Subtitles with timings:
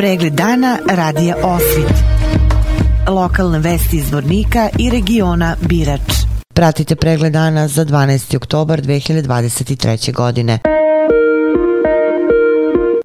[0.00, 1.92] Pregled dana radija Osvit.
[3.08, 6.00] Lokalne vesti iz Vornika i regiona Birač.
[6.54, 8.36] Pratite pregled dana za 12.
[8.36, 10.12] oktobar 2023.
[10.12, 10.58] godine.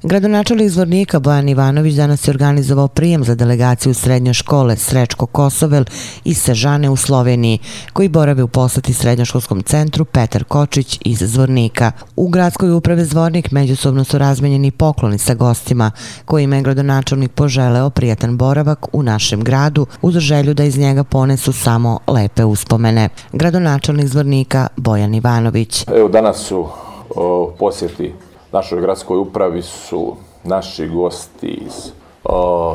[0.07, 5.83] Gradonačelnik Zvornika Bojan Ivanović danas je organizovao prijem za delegaciju srednje škole Srečko Kosovel
[6.23, 7.59] iz Sežane u Sloveniji,
[7.93, 11.91] koji borave u poslati srednjoškolskom centru Petar Kočić iz Zvornika.
[12.15, 15.91] U gradskoj uprave Zvornik međusobno su razmenjeni pokloni sa gostima,
[16.25, 21.53] kojima je gradonačelnik poželeo prijatan boravak u našem gradu uz želju da iz njega ponesu
[21.53, 23.09] samo lepe uspomene.
[23.33, 25.85] Gradonačelnik Zvornika Bojan Ivanović.
[25.87, 26.67] Evo danas su
[27.15, 28.13] o, posjeti
[28.55, 31.91] našoj gradskoj upravi su naši gosti iz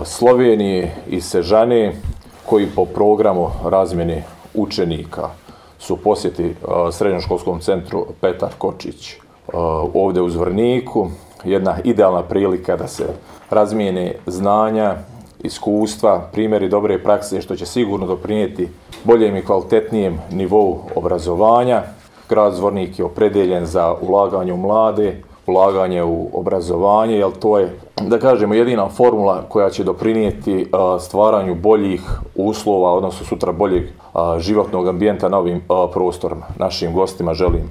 [0.04, 1.92] Slovenije i Sežane
[2.46, 5.28] koji po programu razmjene učenika
[5.78, 9.16] su posjeti uh, srednjoškolskom centru Petar Kočić
[9.94, 11.08] ovdje u Zvrniku.
[11.44, 13.06] Jedna idealna prilika da se
[13.50, 14.94] razmijene znanja,
[15.38, 18.68] iskustva, primjeri dobre prakse što će sigurno doprinijeti
[19.04, 21.82] boljem i kvalitetnijem nivou obrazovanja.
[22.28, 28.18] Grad Zvornik je opredeljen za ulaganje u mlade, ulaganje u obrazovanje, jer to je, da
[28.18, 30.70] kažemo, jedina formula koja će doprinijeti
[31.00, 32.00] stvaranju boljih
[32.34, 33.82] uslova, odnosno sutra boljeg
[34.38, 35.62] životnog ambijenta na ovim
[35.92, 36.46] prostorima.
[36.58, 37.70] Našim gostima želim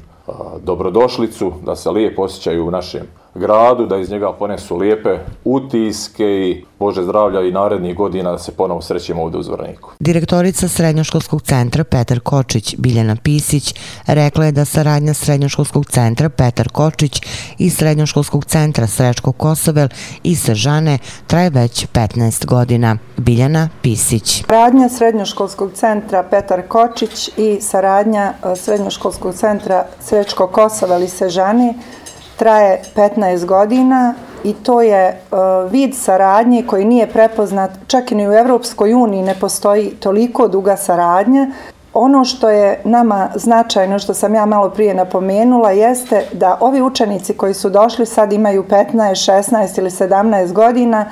[0.63, 3.01] dobrodošlicu, da se lijepo osjećaju u našem
[3.35, 8.51] gradu, da iz njega ponesu lijepe utiske i Bože zdravlja i narednih godina da se
[8.51, 9.91] ponovo srećemo ovdje u Zvrniku.
[9.99, 13.75] Direktorica Srednjoškolskog centra Petar Kočić, Biljana Pisić,
[14.07, 17.21] rekla je da saradnja Srednjoškolskog centra Petar Kočić
[17.57, 19.87] i Srednjoškolskog centra Srečko Kosovel
[20.23, 22.97] i Sežane traje već 15 godina.
[23.17, 24.43] Biljana Pisić.
[24.45, 31.73] Saradnja Srednjoškolskog centra Petar Kočić i saradnja e, Srednjoškolskog centra Srečko Kosovel i Sežane
[32.39, 38.29] traje 15 godina i to je uh, vid saradnje koji nije prepoznat, čak i ni
[38.29, 41.47] u Evropskoj uniji ne postoji toliko duga saradnja.
[41.93, 47.33] Ono što je nama značajno, što sam ja malo prije napomenula, jeste da ovi učenici
[47.33, 51.05] koji su došli sad imaju 15, 16 ili 17 godina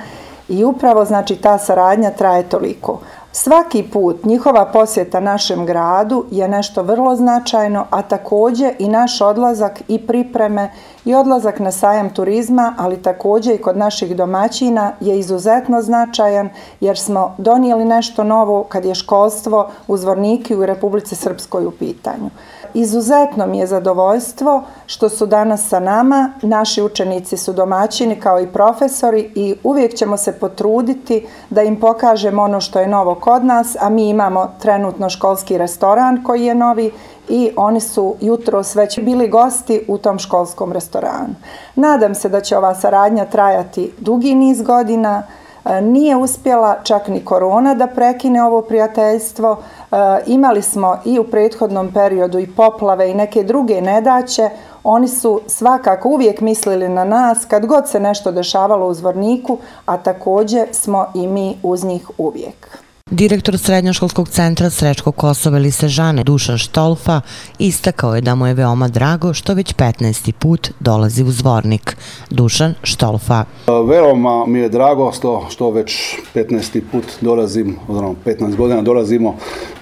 [0.50, 3.00] i upravo znači ta saradnja traje toliko.
[3.32, 9.82] Svaki put njihova posjeta našem gradu je nešto vrlo značajno, a također i naš odlazak
[9.88, 10.72] i pripreme
[11.06, 16.50] i odlazak na sajam turizma, ali također i kod naših domaćina je izuzetno značajan
[16.80, 22.30] jer smo donijeli nešto novo kad je školstvo u Zvorniki u Republici Srpskoj u pitanju.
[22.74, 28.48] Izuzetno mi je zadovoljstvo što su danas sa nama, naši učenici su domaćini kao i
[28.48, 33.76] profesori i uvijek ćemo se potruditi da im pokažemo ono što je novo kod nas,
[33.80, 36.92] a mi imamo trenutno školski restoran koji je novi
[37.30, 41.36] i oni su jutro već bili gosti u tom školskom restoranu.
[41.76, 45.24] Nadam se da će ova saradnja trajati dugi niz godina,
[45.66, 49.96] e, nije uspjela čak ni korona da prekine ovo prijateljstvo, e,
[50.26, 54.50] imali smo i u prethodnom periodu i poplave i neke druge nedaće,
[54.84, 59.98] oni su svakako uvijek mislili na nas kad god se nešto dešavalo u zvorniku, a
[59.98, 62.87] također smo i mi uz njih uvijek.
[63.12, 67.22] Direktor Srednjoškolskog centra Srečko Kosova ili Sežane Dušan Štolfa
[67.60, 70.32] istakao je da mu je veoma drago što već 15.
[70.32, 71.98] put dolazi u zvornik.
[72.30, 73.46] Dušan Štolfa.
[73.68, 76.82] E, veoma mi je drago što, što već 15.
[76.92, 79.36] put dolazim, odnosno 15 godina dolazimo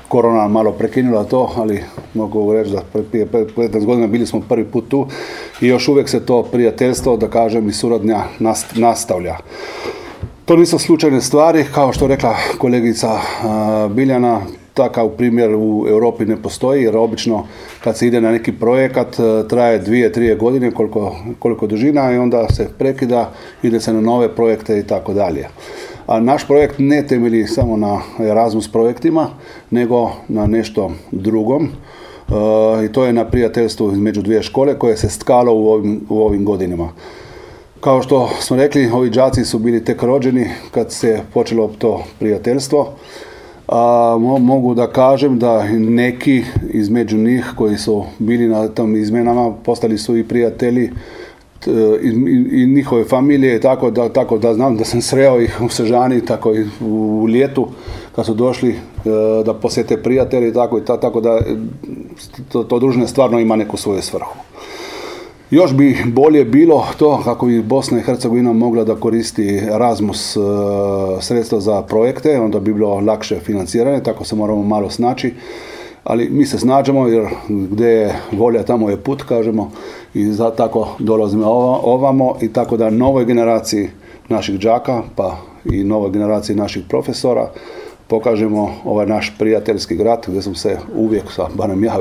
[0.08, 2.82] korona malo prekinula to, ali mogu reći da
[3.12, 5.08] prije 15 godina bili smo prvi put tu
[5.62, 8.24] i još uvijek se to prijateljstvo, da kažem, i suradnja
[8.76, 9.38] nastavlja.
[10.46, 13.20] To nisu slučajne stvari, kao što rekla kolegica
[13.90, 14.42] Biljana,
[14.74, 17.48] takav primjer u Europi ne postoji, jer obično
[17.84, 22.18] kad se ide na neki projekat e, traje dvije, trije godine koliko, koliko dužina i
[22.18, 23.32] onda se prekida,
[23.64, 25.48] ide se na nove projekte i tako dalje.
[26.08, 29.30] A naš projekt ne temelji samo na Erasmus projektima,
[29.72, 31.64] nego na nešto drugom.
[31.64, 36.22] E, I to je na prijateljstvu između dvije škole koje se stkalo u ovim, u
[36.22, 36.90] ovim godinama.
[37.80, 42.94] Kao što smo rekli, ovi džaci su bili tek rođeni kad se počelo to prijateljstvo.
[43.68, 46.44] A, mogu da kažem da neki
[46.74, 50.92] između njih koji su bili na tom izmenama postali su i prijatelji
[51.68, 55.70] i, i, i njihove familije, tako da, tako da znam da sam sreo ih u
[55.70, 57.68] Sežani, tako i u ljetu
[58.16, 58.76] kad su došli e,
[59.46, 61.56] da posjete prijatelji, tako i ta, tako da e,
[62.52, 64.45] to, to družne stvarno ima neku svoju svrhu.
[65.52, 70.40] Još bi bolje bilo to kako bi Bosna i Hercegovina mogla da koristi Erasmus e,
[71.22, 75.34] sredstva za projekte, onda bi bilo lakše financiranje, tako se moramo malo snaći.
[76.04, 79.72] Ali mi se snađamo jer gdje je volja, tamo je put, kažemo,
[80.14, 81.48] i za tako dolazimo
[81.84, 82.36] ovamo.
[82.42, 83.90] I tako da novoj generaciji
[84.30, 87.52] naših đaka, pa i novoj generaciji naših profesora,
[88.08, 91.98] pokažemo ovaj naš prijateljski grad gdje smo se uvijek, sa, barem ja,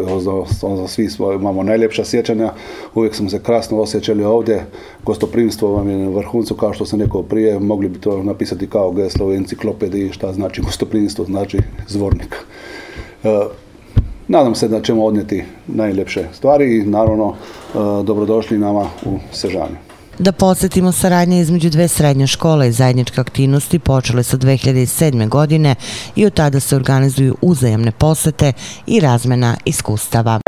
[0.76, 2.52] za svi smo, imamo najljepša sjećanja,
[2.94, 4.66] uvijek smo se krasno osjećali ovdje,
[5.04, 8.90] gostoprimstvo vam je na vrhuncu, kao što sam rekao prije, mogli bi to napisati kao
[8.90, 11.58] geslo u enciklopediji, šta znači gostoprimstvo, znači
[11.88, 12.36] zvornik.
[13.24, 13.28] E,
[14.28, 19.93] nadam se da ćemo odnijeti najljepše stvari i naravno e, dobrodošli nama u Sežanju.
[20.18, 25.28] Da podsjetimo, saradnje između dve srednje škole i zajedničke aktivnosti počele su 2007.
[25.28, 25.74] godine
[26.16, 28.52] i od tada se organizuju uzajamne posete
[28.86, 30.43] i razmena iskustava.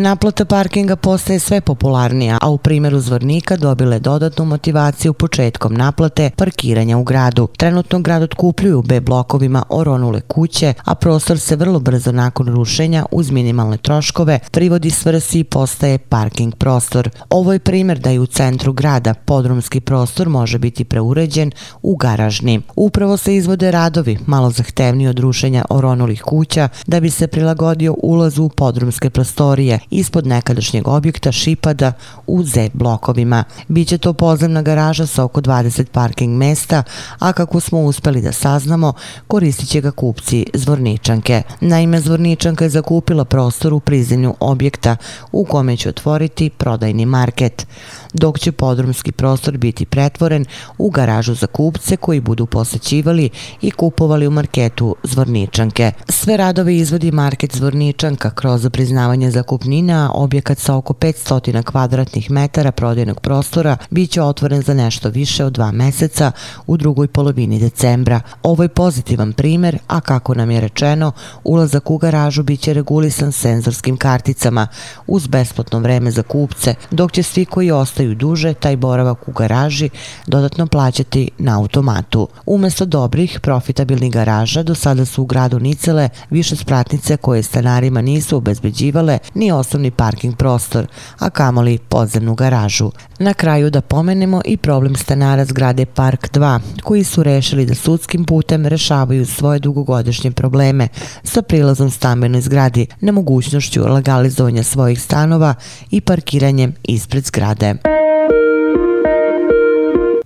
[0.00, 6.98] Naplata parkinga postaje sve popularnija, a u primjeru Zvornika dobile dodatnu motivaciju početkom naplate parkiranja
[6.98, 7.48] u gradu.
[7.56, 13.30] Trenutno grad otkupljuju B blokovima oronule kuće, a prostor se vrlo brzo nakon rušenja uz
[13.30, 17.10] minimalne troškove privodi svrsi i postaje parking prostor.
[17.30, 21.52] Ovo je primjer da je u centru grada podrumski prostor može biti preuređen
[21.82, 22.60] u garažni.
[22.76, 28.44] Upravo se izvode radovi, malo zahtevniji od rušenja oronulih kuća, da bi se prilagodio ulazu
[28.44, 31.92] u podrumske prostorije ispod nekadašnjeg objekta Šipada
[32.26, 33.44] u Z blokovima.
[33.68, 36.82] Biće to podzemna garaža sa oko 20 parking mesta,
[37.18, 38.92] a kako smo uspeli da saznamo,
[39.26, 41.42] koristit će ga kupci Zvorničanke.
[41.60, 44.96] Naime, Zvorničanka je zakupila prostor u prizemlju objekta
[45.32, 47.66] u kome će otvoriti prodajni market
[48.12, 50.44] dok će podrumski prostor biti pretvoren
[50.78, 55.92] u garažu za kupce koji budu posećivali i kupovali u marketu Zvorničanke.
[56.08, 59.30] Sve radove izvodi market Zvorničanka kroz priznavanje
[59.70, 65.52] zakupnina, objekat sa oko 500 kvadratnih metara prodajnog prostora biće otvoren za nešto više od
[65.52, 66.32] dva meseca
[66.66, 68.20] u drugoj polovini decembra.
[68.42, 71.12] Ovo je pozitivan primer, a kako nam je rečeno,
[71.44, 74.66] ulazak u garažu biće regulisan senzorskim karticama
[75.06, 79.32] uz besplatno vreme za kupce, dok će svi koji ostaju ostaju duže, taj boravak u
[79.32, 79.90] garaži
[80.26, 82.28] dodatno plaćati na automatu.
[82.46, 88.36] Umesto dobrih, profitabilnih garaža, do sada su u gradu Nicele više spratnice koje stanarima nisu
[88.36, 90.86] obezbeđivale ni osnovni parking prostor,
[91.18, 92.90] a kamoli podzemnu garažu.
[93.18, 98.24] Na kraju da pomenemo i problem stanara zgrade Park 2, koji su rešili da sudskim
[98.24, 100.88] putem rešavaju svoje dugogodišnje probleme
[101.24, 105.54] sa prilazom stambenoj zgradi, nemogućnošću legalizovanja svojih stanova
[105.90, 107.99] i parkiranjem ispred zgrade.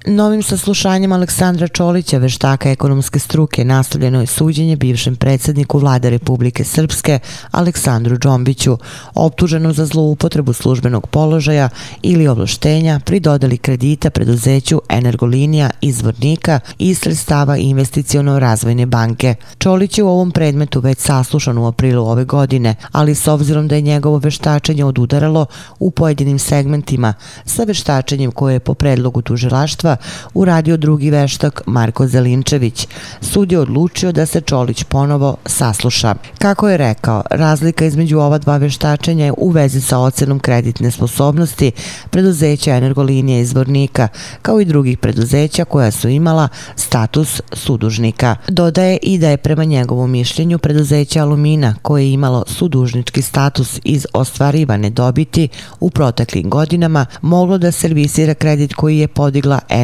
[0.07, 7.19] Novim saslušanjem Aleksandra Čolića, veštaka ekonomske struke, nastavljeno je suđenje bivšem predsjedniku vlade Republike Srpske
[7.51, 8.79] Aleksandru Džombiću,
[9.15, 11.69] optuženu za zloupotrebu službenog položaja
[12.03, 19.35] ili ovlaštenja pri dodali kredita preduzeću Energolinija izvornika i sredstava investicijono razvojne banke.
[19.59, 23.75] Čolić je u ovom predmetu već saslušan u aprilu ove godine, ali s obzirom da
[23.75, 25.47] je njegovo veštačenje odudaralo
[25.79, 27.15] u pojedinim segmentima
[27.45, 29.94] sa veštačenjem koje je po predlogu tužilaštva
[30.35, 32.89] uradio drugi veštak Marko Zelinčević.
[33.21, 36.15] Sud je odlučio da se Čolić ponovo sasluša.
[36.39, 41.73] Kako je rekao, razlika između ova dva veštačenja je u vezi sa ocenom kreditne sposobnosti
[42.11, 44.09] preduzeća energolinije izvornika,
[44.43, 48.37] kao i drugih preduzeća koja su imala status sudužnika.
[48.49, 54.07] Dodaje i da je prema njegovom mišljenju preduzeća Alumina koje je imalo sudužnički status iz
[54.13, 55.49] ostvarivane dobiti
[55.81, 59.84] u proteklim godinama moglo da servisira kredit koji je podigla Energolinija.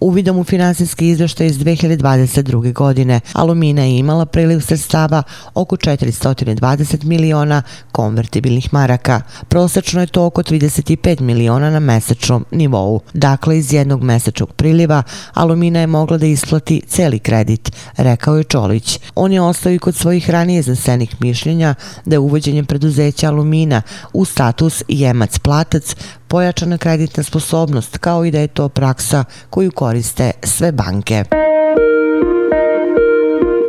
[0.00, 2.72] Uvidom u finansijski izveštaj iz 2022.
[2.72, 5.22] godine, Alumina je imala priliv sredstava
[5.54, 9.20] oko 420 miliona konvertibilnih maraka.
[9.48, 13.00] Prosečno je to oko 35 miliona na mesečnom nivou.
[13.14, 15.02] Dakle, iz jednog mesečnog priliva,
[15.34, 18.98] Alumina je mogla da isplati celi kredit, rekao je Čolić.
[19.14, 23.82] On je ostao i kod svojih ranije iznesenih mišljenja da je uvođenjem preduzeća Alumina
[24.12, 25.96] u status jemac-platac
[26.32, 31.24] pojačana kreditna sposobnost, kao i da je to praksa koju koriste sve banke.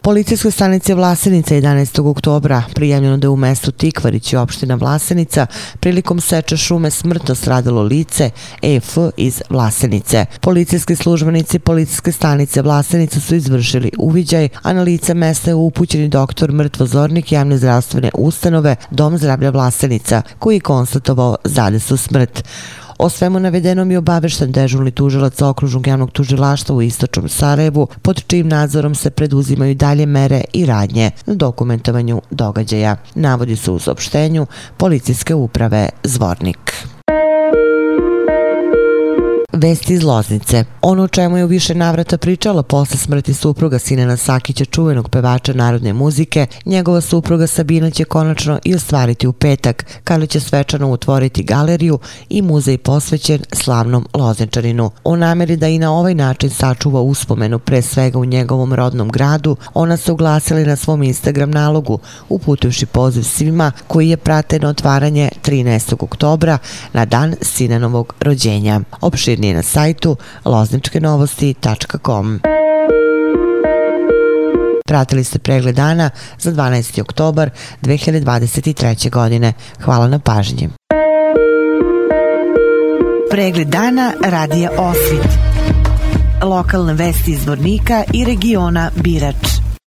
[0.03, 2.09] Policijskoj stanici Vlasenica 11.
[2.09, 5.45] oktobra prijavljeno da je u mestu Tikvarić i opština Vlasenica
[5.79, 8.29] prilikom seče šume smrtno stradalo lice
[8.61, 10.25] EF iz Vlasenice.
[10.41, 16.51] Policijski službenici Policijske stanice Vlasenica su izvršili uviđaj, a na lice mesta je upućeni doktor
[16.51, 22.43] mrtvozornik javne zdravstvene ustanove Dom zdravlja Vlasenica koji je konstatovao zadesu smrt.
[23.03, 28.47] O svemu navedenom je obavešten dežurni tužilac okružnog javnog tužilaštva u Istočnom Sarajevu, pod čijim
[28.47, 32.95] nadzorom se preduzimaju dalje mere i radnje na dokumentovanju događaja.
[33.15, 36.92] Navodi su u sopštenju Policijske uprave Zvornik.
[39.63, 40.65] Vesti iz Loznice.
[40.81, 45.53] Ono o čemu je u više navrata pričala posle smrti supruga Sinena Sakića, čuvenog pevača
[45.53, 51.43] narodne muzike, njegova supruga Sabina će konačno i ostvariti u petak, kada će svečano utvoriti
[51.43, 54.91] galeriju i muzej posvećen slavnom Lozničaninu.
[55.03, 59.55] O nameri da i na ovaj način sačuva uspomenu pre svega u njegovom rodnom gradu,
[59.73, 65.29] ona se uglasila na svom Instagram nalogu, uputujuši poziv svima koji je prate na otvaranje
[65.43, 65.95] 13.
[65.99, 66.57] oktobra
[66.93, 68.81] na dan Sinenovog rođenja.
[69.01, 72.39] Opširnije na sajtu lozničkenovosti.com.
[74.85, 77.01] Pratili ste pregled dana za 12.
[77.01, 77.49] oktobar
[77.81, 79.09] 2023.
[79.09, 79.53] godine.
[79.81, 80.69] Hvala na pažnji.
[83.29, 85.27] Pregled dana radija Osvit.
[86.43, 89.62] Lokalne vesti iz Vornika i regiona Birač.